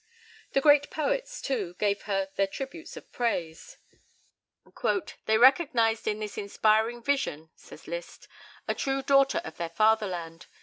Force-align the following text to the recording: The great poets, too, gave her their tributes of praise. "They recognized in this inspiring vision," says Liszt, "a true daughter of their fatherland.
The 0.53 0.61
great 0.61 0.89
poets, 0.89 1.39
too, 1.43 1.75
gave 1.77 2.01
her 2.09 2.29
their 2.35 2.47
tributes 2.47 2.97
of 2.97 3.11
praise. 3.11 3.77
"They 5.27 5.37
recognized 5.37 6.07
in 6.07 6.17
this 6.17 6.39
inspiring 6.39 7.03
vision," 7.03 7.51
says 7.55 7.85
Liszt, 7.87 8.27
"a 8.67 8.73
true 8.73 9.03
daughter 9.03 9.41
of 9.45 9.57
their 9.57 9.69
fatherland. 9.69 10.47